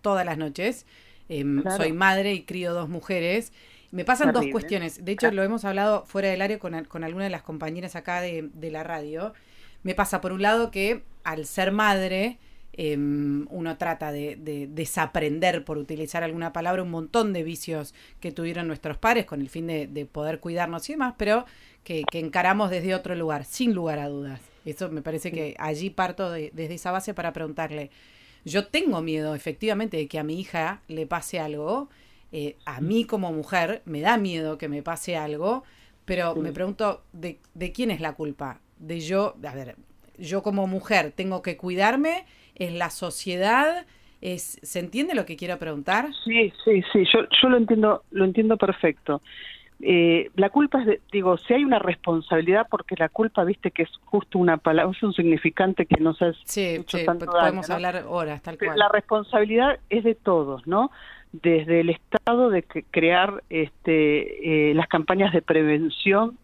todas 0.00 0.24
las 0.24 0.38
noches. 0.38 0.86
Em, 1.28 1.62
soy 1.76 1.92
madre 1.92 2.32
y 2.32 2.44
crío 2.44 2.72
dos 2.72 2.88
mujeres. 2.88 3.52
Me 3.90 4.04
pasan 4.04 4.32
dos 4.32 4.46
cuestiones. 4.50 5.04
De 5.04 5.12
hecho, 5.12 5.30
lo 5.30 5.42
hemos 5.42 5.64
hablado 5.64 6.04
fuera 6.06 6.28
del 6.28 6.42
área 6.42 6.58
con, 6.58 6.84
con 6.84 7.04
alguna 7.04 7.24
de 7.24 7.30
las 7.30 7.42
compañeras 7.42 7.96
acá 7.96 8.20
de, 8.20 8.50
de 8.52 8.70
la 8.70 8.82
radio 8.82 9.34
me 9.84 9.94
pasa 9.94 10.20
por 10.20 10.32
un 10.32 10.42
lado 10.42 10.72
que 10.72 11.04
al 11.22 11.46
ser 11.46 11.70
madre, 11.70 12.38
em, 12.72 13.46
uno 13.50 13.76
trata 13.76 14.10
de, 14.10 14.66
desaprender, 14.70 15.64
por 15.64 15.78
utilizar 15.78 16.24
alguna 16.24 16.52
palabra, 16.52 16.82
un 16.82 16.90
montón 16.90 17.32
de 17.32 17.44
vicios 17.44 17.94
que 18.18 18.32
tuvieron 18.32 18.66
nuestros 18.66 18.98
padres 18.98 19.26
con 19.26 19.40
el 19.40 19.48
fin 19.48 19.66
de, 19.68 20.08
poder 20.10 20.40
cuidarnos 20.40 20.88
y 20.88 20.94
demás, 20.94 21.14
pero 21.16 21.44
que, 21.84 22.02
encaramos 22.12 22.70
desde 22.70 22.94
otro 22.94 23.14
lugar, 23.14 23.44
sin 23.44 23.74
lugar 23.74 24.00
a 24.00 24.08
dudas. 24.08 24.40
Eso 24.64 24.90
me 24.90 25.02
parece 25.02 25.30
que 25.30 25.54
allí 25.58 25.90
parto 25.90 26.32
desde 26.32 26.74
esa 26.74 26.90
base 26.90 27.14
para 27.14 27.32
preguntarle, 27.32 27.90
yo 28.46 28.66
tengo 28.66 29.00
miedo 29.02 29.34
efectivamente 29.34 29.96
de 29.96 30.08
que 30.08 30.18
a 30.18 30.24
mi 30.24 30.40
hija 30.40 30.82
le 30.88 31.06
pase 31.06 31.38
algo, 31.38 31.88
eh, 32.32 32.56
a 32.64 32.80
mí 32.80 33.04
como 33.04 33.32
mujer 33.32 33.82
me 33.84 34.00
da 34.00 34.16
miedo 34.16 34.58
que 34.58 34.68
me 34.68 34.82
pase 34.82 35.16
algo, 35.16 35.64
pero 36.04 36.34
me 36.34 36.52
pregunto, 36.52 37.02
¿de, 37.12 37.38
¿de 37.54 37.72
quién 37.72 37.90
es 37.90 38.00
la 38.00 38.14
culpa? 38.14 38.60
De 38.86 39.00
yo, 39.00 39.34
a 39.46 39.54
ver, 39.54 39.76
yo 40.18 40.42
como 40.42 40.66
mujer 40.66 41.12
tengo 41.12 41.42
que 41.42 41.56
cuidarme, 41.56 42.24
en 42.56 42.78
la 42.78 42.90
sociedad, 42.90 43.84
es, 44.20 44.58
¿se 44.62 44.78
entiende 44.78 45.14
lo 45.14 45.26
que 45.26 45.36
quiero 45.36 45.58
preguntar? 45.58 46.08
Sí, 46.24 46.52
sí, 46.64 46.82
sí, 46.92 47.04
yo, 47.12 47.20
yo 47.42 47.48
lo 47.48 47.56
entiendo, 47.56 48.04
lo 48.10 48.24
entiendo 48.24 48.56
perfecto. 48.56 49.20
Eh, 49.80 50.30
la 50.36 50.50
culpa 50.50 50.80
es, 50.80 50.86
de, 50.86 51.00
digo, 51.12 51.36
si 51.36 51.52
hay 51.52 51.64
una 51.64 51.78
responsabilidad, 51.78 52.66
porque 52.70 52.94
la 52.96 53.08
culpa, 53.08 53.44
viste 53.44 53.70
que 53.70 53.82
es 53.82 53.90
justo 54.04 54.38
una 54.38 54.56
palabra, 54.56 54.96
es 54.96 55.02
un 55.02 55.12
significante 55.12 55.84
que 55.84 56.00
no 56.00 56.14
se 56.14 56.32
sí, 56.44 56.84
sí, 56.86 57.04
podemos 57.04 57.68
hablar 57.68 58.04
horas, 58.08 58.40
tal 58.40 58.56
cual. 58.56 58.78
La 58.78 58.88
responsabilidad 58.88 59.80
es 59.90 60.04
de 60.04 60.14
todos, 60.14 60.66
¿no? 60.66 60.90
Desde 61.32 61.80
el 61.80 61.90
Estado 61.90 62.50
de 62.50 62.62
crear 62.62 63.42
este, 63.50 64.70
eh, 64.70 64.74
las 64.74 64.86
campañas 64.86 65.32
de 65.32 65.42
prevención 65.42 66.38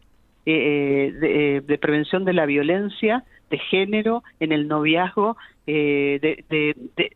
eh, 0.47 1.13
eh, 1.23 1.63
de, 1.67 1.79
prevención 1.79 2.25
de 2.25 2.33
la 2.33 2.47
violencia 2.47 3.25
de 3.51 3.59
género 3.59 4.23
en 4.39 4.53
el 4.53 4.69
noviazgo, 4.69 5.37
eh, 5.67 6.19
de, 6.23 7.13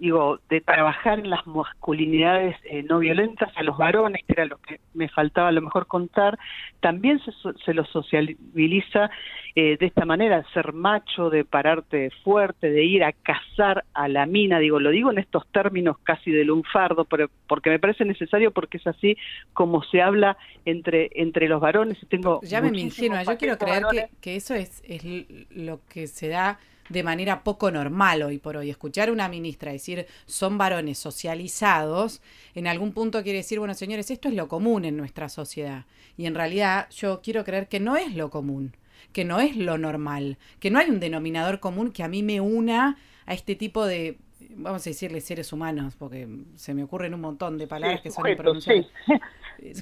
digo, 0.00 0.40
de 0.48 0.60
trabajar 0.60 1.18
en 1.18 1.30
las 1.30 1.46
masculinidades 1.46 2.56
eh, 2.64 2.82
no 2.82 2.98
violentas 2.98 3.50
a 3.56 3.62
los 3.62 3.76
varones, 3.76 4.22
que 4.26 4.32
era 4.32 4.46
lo 4.46 4.58
que 4.58 4.80
me 4.94 5.08
faltaba 5.08 5.48
a 5.48 5.52
lo 5.52 5.62
mejor 5.62 5.86
contar, 5.86 6.38
también 6.80 7.20
se, 7.20 7.32
se 7.64 7.74
los 7.74 7.88
sociabiliza 7.90 9.10
eh, 9.58 9.78
de 9.80 9.86
esta 9.86 10.04
manera, 10.04 10.44
ser 10.52 10.74
macho, 10.74 11.30
de 11.30 11.44
pararte 11.44 12.10
fuerte, 12.22 12.70
de 12.70 12.84
ir 12.84 13.02
a 13.02 13.12
cazar 13.12 13.84
a 13.94 14.06
la 14.06 14.26
mina, 14.26 14.58
digo, 14.58 14.78
lo 14.78 14.90
digo 14.90 15.10
en 15.10 15.18
estos 15.18 15.46
términos 15.48 15.96
casi 16.02 16.30
de 16.30 16.44
lunfardo, 16.44 17.06
pero 17.06 17.30
porque 17.48 17.70
me 17.70 17.78
parece 17.78 18.04
necesario 18.04 18.50
porque 18.50 18.76
es 18.76 18.86
así 18.86 19.16
como 19.54 19.82
se 19.84 20.02
habla 20.02 20.36
entre, 20.66 21.08
entre 21.14 21.48
los 21.48 21.60
varones. 21.60 21.96
Y 22.02 22.06
tengo 22.06 22.40
ya 22.42 22.60
me 22.60 22.68
ingenua, 22.78 23.22
yo 23.22 23.38
quiero 23.38 23.56
creer 23.56 23.84
que, 23.90 24.08
que, 24.20 24.36
eso 24.36 24.54
es, 24.54 24.82
es 24.86 25.02
lo 25.50 25.80
que 25.88 26.06
se 26.06 26.28
da 26.28 26.58
de 26.88 27.02
manera 27.02 27.42
poco 27.42 27.70
normal 27.70 28.22
hoy 28.22 28.38
por 28.38 28.56
hoy. 28.56 28.70
Escuchar 28.70 29.08
a 29.08 29.12
una 29.12 29.28
ministra 29.28 29.72
decir 29.72 30.06
son 30.26 30.58
varones 30.58 30.98
socializados, 30.98 32.22
en 32.54 32.66
algún 32.66 32.92
punto 32.92 33.22
quiere 33.22 33.38
decir, 33.38 33.58
bueno, 33.58 33.74
señores, 33.74 34.10
esto 34.10 34.28
es 34.28 34.34
lo 34.34 34.48
común 34.48 34.84
en 34.84 34.96
nuestra 34.96 35.28
sociedad. 35.28 35.84
Y 36.16 36.26
en 36.26 36.34
realidad 36.34 36.88
yo 36.90 37.20
quiero 37.22 37.44
creer 37.44 37.68
que 37.68 37.80
no 37.80 37.96
es 37.96 38.14
lo 38.14 38.30
común, 38.30 38.76
que 39.12 39.24
no 39.24 39.40
es 39.40 39.56
lo 39.56 39.78
normal, 39.78 40.38
que 40.60 40.70
no 40.70 40.78
hay 40.78 40.90
un 40.90 41.00
denominador 41.00 41.60
común 41.60 41.92
que 41.92 42.02
a 42.02 42.08
mí 42.08 42.22
me 42.22 42.40
una 42.40 42.96
a 43.26 43.34
este 43.34 43.56
tipo 43.56 43.86
de 43.86 44.18
vamos 44.50 44.86
a 44.86 44.90
decirle 44.90 45.20
seres 45.20 45.52
humanos, 45.52 45.96
porque 45.98 46.28
se 46.56 46.74
me 46.74 46.84
ocurren 46.84 47.14
un 47.14 47.20
montón 47.20 47.58
de 47.58 47.66
palabras 47.66 48.00
que 48.00 48.10
son 48.10 48.28
impronunciables. 48.28 48.86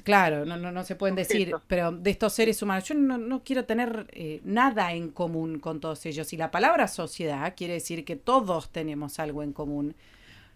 Claro, 0.03 0.45
no, 0.45 0.57
no, 0.57 0.71
no 0.71 0.83
se 0.83 0.95
pueden 0.95 1.15
decir, 1.15 1.53
pero 1.67 1.91
de 1.91 2.09
estos 2.09 2.33
seres 2.33 2.61
humanos, 2.61 2.85
yo 2.85 2.95
no, 2.95 3.17
no 3.17 3.43
quiero 3.43 3.65
tener 3.65 4.07
eh, 4.11 4.41
nada 4.43 4.93
en 4.93 5.09
común 5.09 5.59
con 5.59 5.79
todos 5.79 6.05
ellos. 6.05 6.31
Y 6.33 6.37
la 6.37 6.51
palabra 6.51 6.87
sociedad 6.87 7.53
quiere 7.55 7.73
decir 7.73 8.05
que 8.05 8.15
todos 8.15 8.71
tenemos 8.71 9.19
algo 9.19 9.43
en 9.43 9.53
común. 9.53 9.95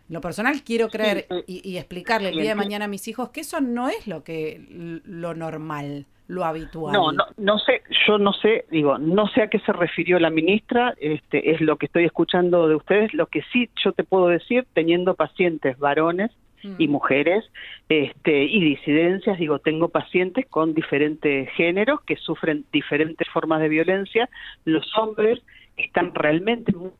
Lo 0.10 0.22
personal 0.22 0.64
quiero 0.64 0.90
creer 0.90 1.28
y, 1.46 1.78
explicarle 1.78 2.30
el 2.30 2.36
día 2.36 2.50
de 2.50 2.56
mañana 2.56 2.86
a 2.86 2.88
mis 2.88 3.08
hijos 3.08 3.30
que 3.30 3.42
eso 3.42 3.62
no 3.62 3.90
es 3.90 4.08
lo 4.08 4.24
que 4.24 5.02
lo 5.06 5.36
normal 5.36 6.08
lo 6.28 6.46
habitual. 6.46 6.94
No, 6.94 7.12
no, 7.12 7.26
no 7.38 7.58
sé, 7.58 7.82
yo 8.08 8.20
no 8.20 8.34
sé, 8.34 8.66
digo, 8.70 9.00
no 9.00 9.28
sé 9.30 9.42
a 9.42 9.48
qué 9.50 9.60
se 9.60 9.74
refirió 9.74 10.20
la 10.20 10.30
ministra, 10.30 10.94
este, 11.00 11.52
es 11.52 11.60
lo 11.60 11.78
que 11.78 11.88
estoy 11.88 12.06
escuchando 12.06 12.68
de 12.68 12.76
ustedes, 12.76 13.14
lo 13.16 13.26
que 13.26 13.42
sí 13.52 13.68
yo 13.84 13.94
te 13.94 14.04
puedo 14.04 14.28
decir, 14.28 14.68
teniendo 14.74 15.16
pacientes 15.16 15.78
varones 15.80 16.32
y 16.64 16.88
mm. 16.88 16.92
mujeres, 16.92 17.46
este, 17.88 18.44
y 18.44 18.60
disidencias, 18.62 19.38
digo, 19.38 19.60
tengo 19.60 19.90
pacientes 19.90 20.46
con 20.48 20.74
diferentes 20.74 21.50
géneros 21.52 22.02
que 22.02 22.16
sufren 22.16 22.66
diferentes 22.72 23.28
formas 23.30 23.62
de 23.62 23.70
violencia, 23.70 24.30
los 24.66 24.86
hombres 24.98 25.40
están 25.78 26.14
realmente 26.14 26.72
muy 26.74 26.92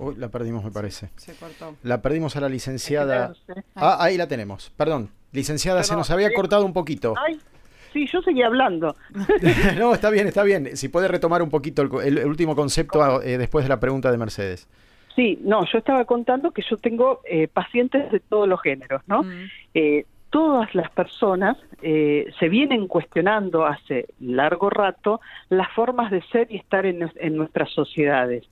Uy, 0.00 0.14
la 0.16 0.30
perdimos, 0.30 0.64
me 0.64 0.70
parece. 0.70 1.10
Se 1.16 1.34
cortó. 1.34 1.76
La 1.82 2.00
perdimos 2.00 2.34
a 2.34 2.40
la 2.40 2.48
licenciada. 2.48 3.34
Ah, 3.74 3.98
ahí 4.00 4.16
la 4.16 4.28
tenemos. 4.28 4.72
Perdón. 4.74 5.10
Licenciada, 5.32 5.84
se 5.84 5.94
nos 5.94 6.10
había 6.10 6.32
cortado 6.32 6.64
un 6.64 6.72
poquito. 6.72 7.14
Ay, 7.18 7.38
sí, 7.92 8.06
yo 8.10 8.22
seguía 8.22 8.46
hablando. 8.46 8.96
no, 9.78 9.92
está 9.92 10.08
bien, 10.08 10.26
está 10.26 10.42
bien. 10.42 10.74
Si 10.76 10.88
puede 10.88 11.06
retomar 11.06 11.42
un 11.42 11.50
poquito 11.50 11.82
el, 12.00 12.24
último 12.24 12.56
concepto 12.56 13.22
eh, 13.22 13.36
después 13.36 13.64
de 13.64 13.68
la 13.68 13.78
pregunta 13.78 14.10
de 14.10 14.16
Mercedes. 14.16 14.68
Sí, 15.16 15.38
no, 15.42 15.64
yo 15.66 15.78
estaba 15.78 16.04
contando 16.04 16.52
que 16.52 16.62
yo 16.62 16.76
tengo 16.76 17.20
eh, 17.24 17.48
pacientes 17.48 18.10
de 18.10 18.20
todos 18.20 18.48
los 18.48 18.60
géneros, 18.62 19.02
¿no? 19.06 19.22
Mm. 19.22 19.50
Eh, 19.74 20.04
todas 20.30 20.72
las 20.76 20.90
personas 20.92 21.58
eh, 21.82 22.32
se 22.38 22.48
vienen 22.48 22.86
cuestionando 22.86 23.66
hace 23.66 24.06
largo 24.20 24.70
rato 24.70 25.20
las 25.48 25.68
formas 25.72 26.12
de 26.12 26.22
ser 26.22 26.46
y 26.50 26.56
estar 26.56 26.86
en, 26.86 27.10
en, 27.16 27.36
nuestras 27.36 27.70
sociedades. 27.70 28.44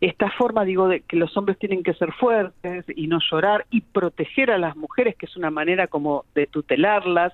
Esta 0.00 0.30
forma, 0.30 0.64
digo, 0.64 0.86
de 0.86 1.00
que 1.00 1.16
los 1.16 1.36
hombres 1.36 1.58
tienen 1.58 1.82
que 1.82 1.94
ser 1.94 2.12
fuertes 2.12 2.84
y 2.94 3.08
no 3.08 3.18
llorar 3.30 3.66
y 3.70 3.80
proteger 3.80 4.52
a 4.52 4.58
las 4.58 4.76
mujeres, 4.76 5.16
que 5.16 5.26
es 5.26 5.36
una 5.36 5.50
manera 5.50 5.88
como 5.88 6.24
de 6.36 6.46
tutelarlas, 6.46 7.32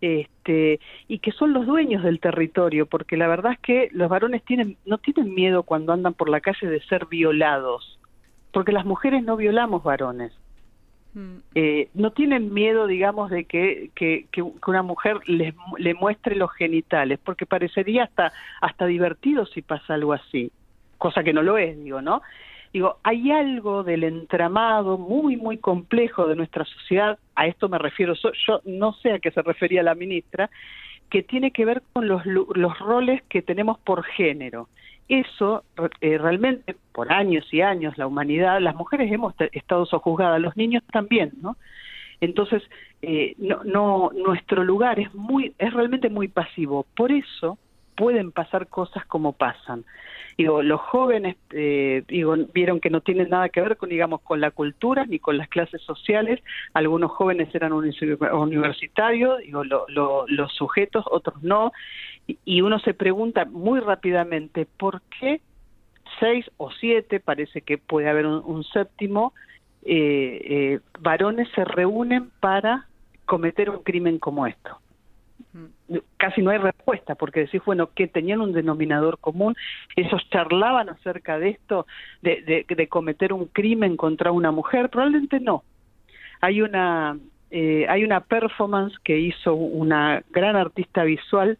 este, 0.00 0.80
y 1.08 1.18
que 1.18 1.32
son 1.32 1.52
los 1.52 1.66
dueños 1.66 2.02
del 2.02 2.20
territorio, 2.20 2.86
porque 2.86 3.16
la 3.16 3.28
verdad 3.28 3.52
es 3.52 3.58
que 3.58 3.88
los 3.92 4.08
varones 4.08 4.42
tienen, 4.44 4.76
no 4.86 4.98
tienen 4.98 5.34
miedo 5.34 5.62
cuando 5.62 5.92
andan 5.92 6.14
por 6.14 6.28
la 6.28 6.40
calle 6.40 6.68
de 6.68 6.80
ser 6.82 7.06
violados, 7.06 7.98
porque 8.52 8.72
las 8.72 8.84
mujeres 8.84 9.22
no 9.22 9.36
violamos 9.36 9.82
varones. 9.82 10.32
Mm. 11.14 11.36
Eh, 11.54 11.88
no 11.94 12.12
tienen 12.12 12.54
miedo, 12.54 12.86
digamos, 12.86 13.30
de 13.30 13.44
que, 13.44 13.90
que, 13.94 14.26
que 14.30 14.42
una 14.42 14.82
mujer 14.82 15.18
les, 15.26 15.54
le 15.78 15.94
muestre 15.94 16.36
los 16.36 16.52
genitales, 16.52 17.18
porque 17.22 17.46
parecería 17.46 18.04
hasta, 18.04 18.32
hasta 18.60 18.86
divertido 18.86 19.46
si 19.46 19.62
pasa 19.62 19.94
algo 19.94 20.12
así, 20.12 20.52
cosa 20.98 21.24
que 21.24 21.32
no 21.32 21.42
lo 21.42 21.58
es, 21.58 21.76
digo, 21.82 22.00
¿no? 22.00 22.22
Digo, 22.72 22.98
hay 23.02 23.32
algo 23.32 23.82
del 23.82 24.04
entramado 24.04 24.96
muy, 24.96 25.36
muy 25.36 25.58
complejo 25.58 26.28
de 26.28 26.36
nuestra 26.36 26.64
sociedad, 26.64 27.18
a 27.34 27.48
esto 27.48 27.68
me 27.68 27.78
refiero, 27.78 28.14
yo 28.14 28.60
no 28.64 28.92
sé 28.92 29.12
a 29.12 29.18
qué 29.18 29.32
se 29.32 29.42
refería 29.42 29.82
la 29.82 29.96
ministra, 29.96 30.48
que 31.10 31.24
tiene 31.24 31.50
que 31.50 31.64
ver 31.64 31.82
con 31.92 32.06
los, 32.06 32.24
los 32.24 32.78
roles 32.78 33.22
que 33.24 33.42
tenemos 33.42 33.80
por 33.80 34.04
género 34.04 34.68
eso 35.10 35.64
eh, 36.00 36.18
realmente 36.18 36.76
por 36.92 37.12
años 37.12 37.46
y 37.52 37.60
años 37.60 37.98
la 37.98 38.06
humanidad, 38.06 38.60
las 38.60 38.74
mujeres 38.76 39.10
hemos 39.12 39.34
estado 39.52 39.84
sojuzgadas, 39.86 40.40
los 40.40 40.56
niños 40.56 40.82
también, 40.92 41.32
¿no? 41.42 41.56
Entonces, 42.20 42.62
eh, 43.02 43.34
no, 43.38 43.64
no, 43.64 44.10
nuestro 44.14 44.62
lugar 44.62 45.00
es 45.00 45.12
muy, 45.14 45.54
es 45.58 45.72
realmente 45.72 46.10
muy 46.10 46.28
pasivo. 46.28 46.86
Por 46.94 47.10
eso 47.12 47.58
pueden 47.96 48.30
pasar 48.30 48.68
cosas 48.68 49.04
como 49.06 49.32
pasan. 49.32 49.84
Digo, 50.40 50.62
los 50.62 50.80
jóvenes 50.80 51.36
eh, 51.50 52.02
digo, 52.08 52.34
vieron 52.54 52.80
que 52.80 52.88
no 52.88 53.02
tienen 53.02 53.28
nada 53.28 53.50
que 53.50 53.60
ver 53.60 53.76
con, 53.76 53.90
digamos, 53.90 54.22
con 54.22 54.40
la 54.40 54.50
cultura 54.50 55.04
ni 55.04 55.18
con 55.18 55.36
las 55.36 55.50
clases 55.50 55.82
sociales. 55.82 56.40
Algunos 56.72 57.10
jóvenes 57.10 57.54
eran 57.54 57.74
universitarios, 57.74 59.40
digo, 59.40 59.64
los 59.64 60.52
sujetos, 60.54 61.04
otros 61.10 61.42
no. 61.42 61.72
Y, 62.26 62.62
uno 62.62 62.78
se 62.78 62.94
pregunta 62.94 63.44
muy 63.44 63.80
rápidamente 63.80 64.66
por 64.78 65.02
qué 65.20 65.42
seis 66.20 66.50
o 66.56 66.70
siete, 66.70 67.20
parece 67.20 67.60
que 67.60 67.76
puede 67.76 68.08
haber 68.08 68.24
un, 68.24 68.64
séptimo, 68.64 69.34
eh, 69.84 70.40
eh, 70.42 70.80
varones 71.00 71.50
se 71.54 71.66
reúnen 71.66 72.30
para 72.40 72.86
cometer 73.26 73.68
un 73.68 73.82
crimen 73.82 74.18
como 74.18 74.46
esto 74.46 74.78
casi 76.16 76.42
no 76.42 76.50
hay 76.50 76.58
respuesta, 76.58 77.14
porque 77.14 77.40
decís, 77.40 77.60
bueno, 77.64 77.90
que 77.94 78.06
tenían 78.06 78.40
un 78.40 78.52
denominador 78.52 79.18
común, 79.18 79.56
ellos 79.96 80.22
charlaban 80.30 80.88
acerca 80.88 81.38
de 81.38 81.50
esto, 81.50 81.86
de, 82.22 82.64
de, 82.68 82.88
cometer 82.88 83.32
un 83.32 83.46
crimen 83.46 83.96
contra 83.96 84.32
una 84.32 84.50
mujer, 84.50 84.90
probablemente 84.90 85.40
no. 85.40 85.64
Hay 86.40 86.62
una, 86.62 87.18
eh, 87.50 87.86
hay 87.88 88.04
una 88.04 88.20
performance 88.20 88.94
que 89.02 89.18
hizo 89.18 89.54
una 89.54 90.22
gran 90.30 90.56
artista 90.56 91.04
visual, 91.04 91.58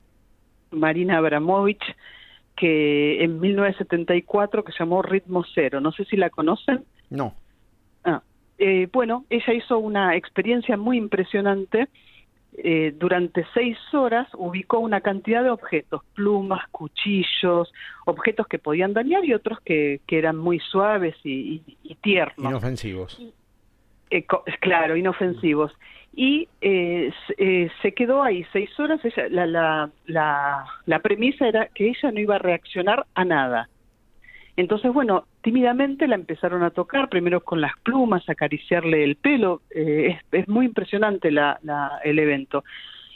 Marina 0.70 1.18
Abramovich, 1.18 1.82
que 2.56 3.24
en 3.24 3.40
1974 3.40 4.64
que 4.64 4.72
se 4.72 4.78
llamó 4.80 5.02
Ritmo 5.02 5.44
Cero. 5.54 5.80
No 5.80 5.92
sé 5.92 6.04
si 6.04 6.16
la 6.16 6.30
conocen. 6.30 6.84
No. 7.08 7.34
Ah, 8.04 8.22
eh, 8.58 8.88
bueno, 8.92 9.24
ella 9.30 9.54
hizo 9.54 9.78
una 9.78 10.14
experiencia 10.14 10.76
muy 10.76 10.98
impresionante 10.98 11.88
eh, 12.58 12.92
durante 12.96 13.46
seis 13.54 13.78
horas 13.92 14.28
ubicó 14.34 14.78
una 14.80 15.00
cantidad 15.00 15.42
de 15.42 15.50
objetos, 15.50 16.02
plumas, 16.14 16.66
cuchillos, 16.70 17.72
objetos 18.06 18.46
que 18.48 18.58
podían 18.58 18.92
dañar 18.92 19.24
y 19.24 19.34
otros 19.34 19.60
que, 19.60 20.00
que 20.06 20.18
eran 20.18 20.36
muy 20.36 20.58
suaves 20.58 21.14
y, 21.24 21.62
tiernos. 22.02 22.50
Inofensivos. 22.50 23.22
Eh, 24.10 24.26
claro, 24.60 24.96
inofensivos. 24.96 25.72
Y 26.12 26.48
eh, 26.60 27.12
se 27.82 27.94
quedó 27.94 28.22
ahí 28.22 28.44
seis 28.52 28.70
horas. 28.80 29.00
la, 29.30 29.46
la, 29.46 29.90
la, 30.06 30.64
la 30.86 30.98
premisa 30.98 31.46
era 31.46 31.68
que 31.68 31.88
ella 31.88 32.10
no 32.10 32.20
iba 32.20 32.34
a 32.34 32.38
reaccionar 32.38 33.06
a 33.14 33.24
nada. 33.24 33.68
Entonces, 34.56 34.92
bueno, 34.92 35.24
tímidamente 35.42 36.06
la 36.06 36.16
empezaron 36.16 36.62
a 36.62 36.70
tocar, 36.70 37.08
primero 37.08 37.42
con 37.42 37.60
las 37.60 37.72
plumas, 37.82 38.28
acariciarle 38.28 39.04
el 39.04 39.16
pelo, 39.16 39.62
eh, 39.70 40.18
es, 40.32 40.48
muy 40.48 40.66
impresionante 40.66 41.30
la, 41.30 41.58
el 42.04 42.18
evento. 42.18 42.64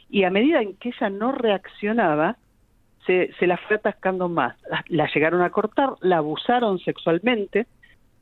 Y 0.08 0.24
a 0.24 0.30
medida 0.30 0.62
en 0.62 0.76
que 0.76 0.90
ella 0.90 1.10
no 1.10 1.32
reaccionaba, 1.32 2.36
se, 3.06 3.32
se 3.38 3.46
la 3.46 3.56
fue 3.56 3.76
atascando 3.76 4.28
más. 4.28 4.56
La, 4.88 5.08
llegaron 5.12 5.42
a 5.42 5.50
cortar, 5.50 5.90
la 6.00 6.18
abusaron 6.18 6.78
sexualmente. 6.78 7.66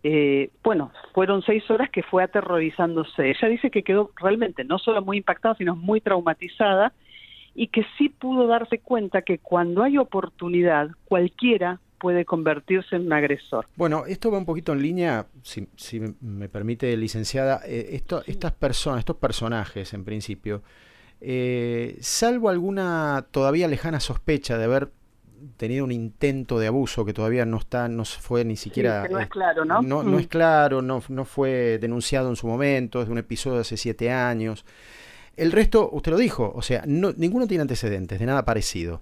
Eh, 0.03 0.51
bueno, 0.65 0.91
fueron 1.13 1.43
seis 1.43 1.71
horas 1.71 1.91
que 1.91 2.03
fue 2.03 2.23
aterrorizándose. 2.23 3.31
Ella 3.31 3.49
dice 3.49 3.71
que 3.71 3.83
quedó 3.83 4.11
realmente 4.17 4.65
no 4.65 4.79
solo 4.79 5.03
muy 5.03 5.19
impactada, 5.19 5.55
sino 5.55 5.77
muy 5.77 6.01
traumatizada 6.01 6.93
y 7.55 7.69
que 7.69 7.85
sí 7.99 8.09
pudo 8.09 8.47
darse 8.47 8.79
cuenta 8.79 9.23
que 9.23 9.39
cuando 9.39 9.83
hay 9.83 9.99
oportunidad, 9.99 10.89
cualquiera 11.05 11.79
puede 12.03 12.25
convertirse 12.25 12.97
en 12.97 13.07
un 13.07 13.13
agresor. 13.13 13.65
Bueno, 13.77 14.07
esto 14.07 14.33
va 14.33 14.37
un 14.37 14.45
poquito 14.45 14.73
en 14.73 14.83
línea, 14.83 15.27
si, 15.45 16.01
me 16.21 16.49
permite, 16.49 16.97
licenciada, 16.97 17.61
eh, 17.65 17.91
esto, 17.93 18.25
estas 18.27 18.51
personas, 18.51 18.99
estos 18.99 19.19
personajes 19.19 19.95
en 19.95 20.05
principio, 20.05 20.65
eh, 21.21 21.97
salvo 22.01 22.49
alguna 22.49 23.25
todavía 23.31 23.69
lejana 23.69 24.01
sospecha 24.01 24.59
de 24.59 24.65
haber 24.65 24.91
tenido 25.57 25.85
un 25.85 25.93
intento 25.93 26.59
de 26.59 26.67
abuso 26.67 27.05
que 27.05 27.13
todavía 27.13 27.47
no 27.47 27.59
está, 27.59 27.87
no 27.87 28.05
fue 28.05 28.45
ni 28.45 28.57
siquiera... 28.57 29.07
no 29.09 29.21
es 29.21 29.29
claro, 29.29 29.65
¿no? 29.65 29.81
No, 29.81 30.03
no 30.03 30.19
es 30.19 30.27
mm. 30.27 30.29
claro, 30.29 30.83
no, 30.83 31.05
no 31.09 31.25
fue 31.25 31.79
denunciado 31.81 32.31
en 32.31 32.35
su 32.35 32.49
momento, 32.49 33.01
es 33.01 33.07
de 33.07 33.13
un 33.13 33.19
episodio 33.19 33.57
de 33.57 33.61
hace 33.61 33.77
siete 33.77 34.11
años. 34.11 34.65
El 35.37 35.51
resto, 35.51 35.89
usted 35.93 36.13
lo 36.13 36.19
dijo, 36.19 36.53
o 36.55 36.63
sea, 36.63 36.85
no, 36.87 37.13
ninguno 37.17 37.47
tiene 37.47 37.63
antecedentes 37.63 38.19
de 38.19 38.27
nada 38.27 38.45
parecido. 38.45 39.01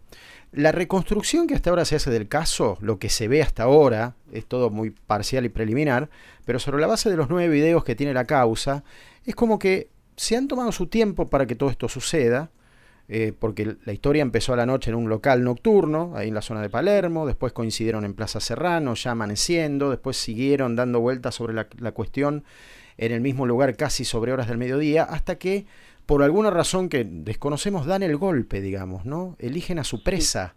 La 0.52 0.72
reconstrucción 0.72 1.46
que 1.46 1.54
hasta 1.54 1.70
ahora 1.70 1.84
se 1.84 1.96
hace 1.96 2.10
del 2.10 2.28
caso, 2.28 2.78
lo 2.80 2.99
que 2.99 3.08
se 3.08 3.28
ve 3.28 3.42
hasta 3.42 3.64
ahora, 3.64 4.14
es 4.32 4.46
todo 4.46 4.70
muy 4.70 4.90
parcial 4.90 5.44
y 5.44 5.49
preliminar, 5.49 6.08
pero 6.44 6.58
sobre 6.58 6.80
la 6.80 6.87
base 6.87 7.10
de 7.10 7.16
los 7.16 7.28
nueve 7.30 7.52
videos 7.52 7.84
que 7.84 7.94
tiene 7.94 8.14
la 8.14 8.25
causa, 8.25 8.84
es 9.25 9.34
como 9.34 9.58
que 9.58 9.90
se 10.16 10.37
han 10.37 10.49
tomado 10.49 10.72
su 10.72 10.87
tiempo 10.87 11.28
para 11.28 11.46
que 11.46 11.54
todo 11.54 11.70
esto 11.70 11.88
suceda, 11.88 12.50
eh, 13.08 13.32
porque 13.37 13.76
la 13.84 13.92
historia 13.92 14.22
empezó 14.22 14.52
a 14.52 14.56
la 14.56 14.66
noche 14.66 14.90
en 14.90 14.96
un 14.96 15.08
local 15.08 15.42
nocturno, 15.42 16.12
ahí 16.14 16.28
en 16.28 16.34
la 16.34 16.42
zona 16.42 16.62
de 16.62 16.70
Palermo, 16.70 17.26
después 17.26 17.52
coincidieron 17.52 18.04
en 18.04 18.14
Plaza 18.14 18.38
Serrano, 18.38 18.94
ya 18.94 19.12
amaneciendo, 19.12 19.90
después 19.90 20.16
siguieron 20.16 20.76
dando 20.76 21.00
vueltas 21.00 21.34
sobre 21.34 21.54
la 21.54 21.92
cuestión 21.92 22.44
en 22.99 23.12
el 23.12 23.20
mismo 23.20 23.46
lugar 23.46 23.76
casi 23.76 24.04
sobre 24.04 24.32
horas 24.32 24.46
del 24.46 24.58
mediodía, 24.58 25.04
hasta 25.04 25.37
que 25.37 25.64
por 26.11 26.25
alguna 26.25 26.50
razón 26.50 26.88
que 26.88 27.05
desconocemos, 27.09 27.87
dan 27.87 28.02
el 28.02 28.17
golpe, 28.17 28.61
digamos, 28.61 29.05
¿no? 29.05 29.37
Eligen 29.38 29.79
a 29.79 29.85
su 29.85 30.02
presa. 30.02 30.57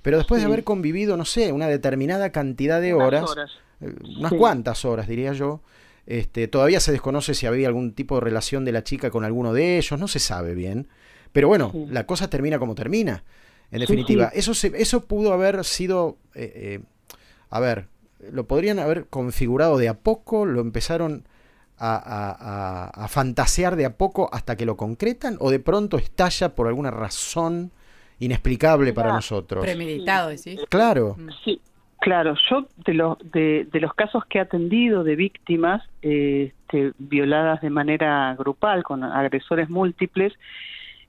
pero 0.00 0.16
después 0.16 0.40
de 0.40 0.46
haber 0.46 0.62
convivido, 0.62 1.16
no 1.16 1.24
sé, 1.24 1.50
una 1.50 1.66
determinada 1.66 2.30
cantidad 2.30 2.80
de 2.80 2.94
horas, 2.94 3.34
eh, 3.80 3.92
unas 4.16 4.32
cuantas 4.34 4.84
horas 4.84 5.08
diría 5.08 5.32
yo, 5.32 5.60
este, 6.06 6.46
todavía 6.46 6.78
se 6.78 6.92
desconoce 6.92 7.34
si 7.34 7.46
había 7.46 7.66
algún 7.66 7.94
tipo 7.94 8.14
de 8.14 8.20
relación 8.20 8.64
de 8.64 8.70
la 8.70 8.84
chica 8.84 9.10
con 9.10 9.24
alguno 9.24 9.52
de 9.52 9.76
ellos, 9.76 9.98
no 9.98 10.06
se 10.06 10.20
sabe 10.20 10.54
bien, 10.54 10.86
pero 11.32 11.48
bueno, 11.48 11.72
la 11.90 12.06
cosa 12.06 12.30
termina 12.30 12.60
como 12.60 12.76
termina, 12.76 13.24
en 13.72 13.80
definitiva. 13.80 14.30
Eso, 14.34 14.52
eso 14.52 15.04
pudo 15.06 15.32
haber 15.32 15.64
sido, 15.64 16.16
eh, 16.36 16.52
eh, 16.54 16.80
a 17.50 17.58
ver, 17.58 17.88
lo 18.30 18.46
podrían 18.46 18.78
haber 18.78 19.06
configurado 19.06 19.78
de 19.78 19.88
a 19.88 19.98
poco, 19.98 20.46
lo 20.46 20.60
empezaron 20.60 21.26
a, 21.78 23.06
fantasear 23.08 23.76
de 23.76 23.86
a 23.86 23.96
poco 23.96 24.28
hasta 24.32 24.56
que 24.56 24.66
lo 24.66 24.76
concretan 24.76 25.36
o 25.40 25.50
de 25.50 25.60
pronto 25.60 25.96
estalla 25.96 26.54
por 26.54 26.68
alguna 26.68 26.90
razón 26.90 27.70
inexplicable 28.18 28.92
para 28.92 29.12
nosotros. 29.12 29.64
Premeditado, 29.64 30.36
¿sí? 30.36 30.58
Claro. 30.68 31.16
Mm. 31.18 31.28
Sí, 31.44 31.60
claro. 32.00 32.34
Yo 32.50 32.66
de, 32.84 32.94
los 32.94 33.18
de, 33.30 33.68
los 33.72 33.94
casos 33.94 34.24
que 34.26 34.38
he 34.38 34.40
atendido 34.40 35.04
de 35.04 35.16
víctimas 35.16 35.82
este, 36.02 36.92
violadas 36.98 37.60
de 37.60 37.70
manera 37.70 38.34
grupal 38.38 38.82
con 38.82 39.04
agresores 39.04 39.68
múltiples, 39.68 40.32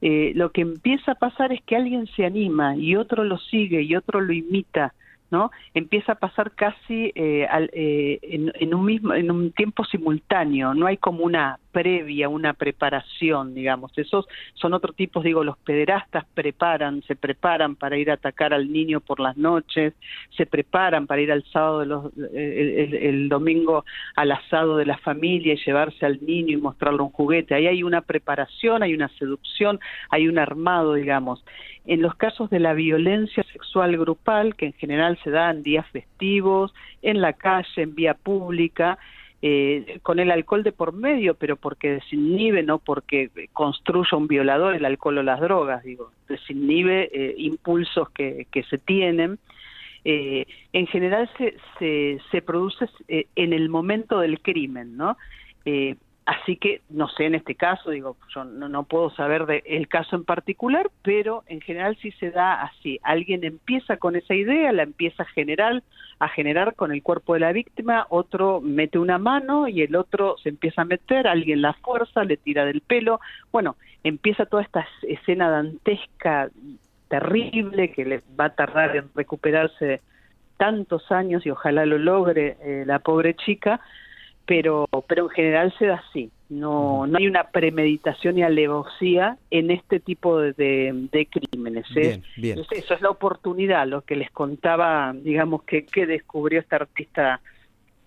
eh, 0.02 0.34
lo 0.36 0.52
que 0.52 0.62
empieza 0.62 1.14
a 1.14 1.16
pasar 1.16 1.52
es 1.54 1.62
que 1.64 1.76
alguien 1.76 2.08
se 2.16 2.26
anima 2.26 2.76
y 2.76 2.96
otro 2.96 3.24
lo 3.24 3.38
sigue 3.38 3.82
y 3.82 3.96
otro 3.96 4.22
lo 4.22 4.34
imita 4.34 4.94
¿no? 5.30 5.52
Empieza 5.74 6.14
a 6.14 6.16
pasar 6.16 6.52
casi 6.52 7.12
eh, 7.16 7.48
eh, 7.74 8.20
en, 8.22 8.74
un 8.74 8.86
mismo, 8.86 9.14
en 9.14 9.32
un 9.32 9.52
tiempo 9.52 9.84
simultáneo, 9.86 10.74
no 10.74 10.86
hay 10.86 10.98
como 10.98 11.24
una 11.24 11.60
previa, 11.72 12.28
una 12.28 12.54
preparación, 12.54 13.54
digamos. 13.54 13.96
Esos 13.98 14.28
son 14.56 14.74
otros 14.74 14.96
tipos, 14.96 15.24
digo, 15.24 15.44
los 15.44 15.58
pederastas 15.60 16.26
preparan, 16.34 17.04
se 17.04 17.16
preparan 17.16 17.76
para 17.76 17.98
ir 17.98 18.10
a 18.10 18.16
atacar 18.16 18.54
al 18.54 18.72
niño 18.72 19.00
por 19.00 19.20
las 19.20 19.38
noches, 19.38 19.94
se 20.36 20.46
preparan 20.46 21.06
para 21.06 21.22
ir 21.22 21.32
al 21.32 21.44
sábado, 21.52 21.80
de 21.82 21.86
los, 21.86 22.12
el, 22.34 23.30
domingo 23.30 23.86
al 24.16 24.32
asado 24.32 24.78
de 24.78 24.86
la 24.86 24.98
familia 24.98 25.54
y 25.54 25.64
llevarse 25.64 26.06
al 26.06 26.26
niño 26.26 26.58
y 26.58 26.62
mostrarle 26.62 27.02
un 27.02 27.12
juguete. 27.12 27.54
Ahí 27.54 27.68
hay 27.68 27.84
una 27.84 28.02
preparación, 28.02 28.82
hay 28.82 28.94
una 28.94 29.10
seducción, 29.20 29.80
hay 30.10 30.28
un 30.28 30.40
armado, 30.40 30.96
digamos. 30.96 31.44
En 31.88 32.02
los 32.02 32.16
casos 32.16 32.50
de 32.50 32.60
la 32.60 32.74
violencia 32.74 33.44
sexual 33.44 33.98
grupal, 33.98 34.56
que 34.56 34.68
en 34.68 34.74
general 34.74 35.18
se 35.24 35.32
da 35.32 35.50
en 35.50 35.64
días 35.64 35.88
festivos, 35.88 36.74
en 37.02 37.22
la 37.22 37.32
calle, 37.32 37.82
en 37.82 37.96
vía 37.96 38.14
pública, 38.14 39.00
eh, 39.42 40.00
con 40.04 40.20
el 40.20 40.30
alcohol 40.32 40.64
de 40.64 40.74
por 40.74 40.92
medio, 40.92 41.36
pero 41.36 41.56
porque 41.56 41.92
desinhibe, 41.92 42.62
no 42.62 42.80
porque 42.80 43.30
construya 43.54 44.18
un 44.18 44.28
violador 44.28 44.76
el 44.76 44.84
alcohol 44.84 45.20
o 45.20 45.24
las 45.24 45.40
drogas, 45.40 45.82
digo, 45.84 46.12
desinhibe 46.28 47.10
eh, 47.14 47.36
impulsos 47.38 48.10
que, 48.10 48.48
que 48.52 48.64
se 48.64 48.78
tienen. 48.78 49.40
Eh, 50.04 50.46
en 50.74 50.88
general 50.88 51.30
se, 51.38 51.56
se, 51.80 52.20
se 52.32 52.42
produce 52.42 52.86
en 53.08 53.54
el 53.54 53.70
momento 53.70 54.20
del 54.20 54.42
crimen, 54.42 54.98
¿no? 54.98 55.18
Así 56.28 56.58
que, 56.58 56.82
no 56.90 57.08
sé, 57.08 57.24
en 57.24 57.36
este 57.36 57.56
caso, 57.56 57.90
digo, 57.90 58.18
yo 58.36 58.44
no, 58.44 58.84
puedo 58.84 59.10
saber 59.12 59.46
del 59.46 59.62
el 59.66 59.88
caso 59.88 60.18
en 60.18 60.26
particular, 60.26 60.92
pero 61.02 61.46
en 61.48 61.62
general 61.62 61.98
sí 62.02 62.12
se 62.20 62.32
da 62.32 62.64
así. 62.64 63.00
Alguien 63.02 63.46
empieza 63.46 63.96
con 63.96 64.18
esa 64.18 64.36
idea, 64.36 64.74
la 64.74 64.84
empieza 64.84 65.24
a 65.24 65.28
generar, 65.28 65.84
a 66.20 66.28
generar 66.28 66.76
con 66.76 66.92
el 66.92 67.02
cuerpo 67.02 67.34
de 67.34 67.40
la 67.40 67.54
víctima, 67.54 68.08
otro 68.10 68.60
mete 68.60 69.00
una 69.00 69.18
mano 69.18 69.70
y 69.70 69.84
el 69.84 69.96
otro 69.96 70.36
se 70.44 70.50
empieza 70.50 70.82
a 70.82 70.86
meter, 70.86 71.28
alguien 71.30 71.62
la 71.62 71.72
fuerza, 71.76 72.26
le 72.26 72.36
tira 72.36 72.66
del 72.66 72.82
pelo. 72.82 73.22
Bueno, 73.54 73.78
empieza 74.04 74.46
toda 74.46 74.64
esta 74.64 74.86
escena 75.04 75.50
dantesca, 75.50 76.50
terrible, 77.08 77.94
que 77.94 78.04
le 78.04 78.22
va 78.38 78.48
a 78.48 78.54
tardar 78.54 78.98
en 78.98 79.06
recuperarse 79.16 80.02
tantos 80.58 81.10
años 81.10 81.46
y 81.46 81.52
ojalá 81.52 81.86
lo 81.86 81.98
logre 81.98 82.58
eh, 82.60 82.84
la 82.86 83.00
pobre 83.00 83.34
chica 83.34 83.80
pero, 84.48 84.88
pero 85.08 85.26
en 85.26 85.30
general 85.30 85.74
se 85.78 85.86
da 85.86 86.04
así. 86.10 86.32
No, 86.50 87.06
no 87.06 87.18
hay 87.18 87.28
una 87.28 87.50
premeditación 87.50 88.38
y 88.38 88.44
alevosía 88.44 89.38
en 89.52 89.70
este 89.70 90.00
tipo 90.00 90.40
de, 90.40 90.54
de, 90.54 91.28
crímenes. 91.28 91.86
¿eh? 91.98 92.22
Eso 92.72 92.94
es 92.94 93.02
la 93.02 93.10
oportunidad, 93.10 93.86
lo 93.86 94.02
que 94.02 94.16
les 94.16 94.32
contaba, 94.32 95.14
digamos, 95.14 95.64
que, 95.64 95.86
que 95.86 96.06
descubrió 96.06 96.62
este 96.62 96.76
artista 96.76 97.42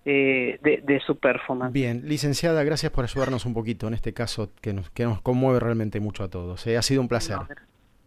eh, 0.03 0.57
de, 0.63 0.99
su 1.05 1.17
performance. 1.17 1.71
Bien, 1.71 2.01
licenciada, 2.05 2.63
gracias 2.63 2.91
por 2.91 3.03
ayudarnos 3.03 3.45
un 3.45 3.53
poquito 3.53 3.87
en 3.87 3.93
este 3.93 4.11
caso 4.11 4.49
que 4.59 4.73
nos, 4.73 4.89
que 4.89 5.03
nos 5.05 5.21
conmueve 5.21 5.59
realmente 5.59 5.99
mucho 5.99 6.23
a 6.23 6.29
todos. 6.29 6.65
¿eh? 6.65 6.77
Ha 6.77 6.81
sido 6.81 7.01
un 7.01 7.07
placer. 7.07 7.37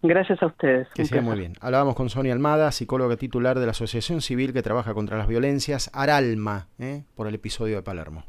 Gracias 0.07 0.43
a 0.43 0.47
ustedes. 0.47 0.87
Que 0.95 1.07
sea 1.07 1.23
muy 1.23 1.39
bien. 1.39 1.55
Hablábamos 1.63 1.95
con 1.95 2.11
Sonia 2.11 2.35
Almada, 2.35 2.71
psicóloga 2.73 3.17
titular 3.17 3.59
de 3.59 3.65
la 3.65 3.71
Asociación 3.71 4.21
Civil 4.21 4.53
que 4.53 4.63
trabaja 4.63 4.93
contra 4.93 5.17
las 5.17 5.27
violencias, 5.27 5.91
Aralma, 5.95 6.69
¿eh? 6.79 7.05
por 7.15 7.27
el 7.27 7.35
episodio 7.35 7.77
de 7.77 7.83
Palermo. 7.83 8.23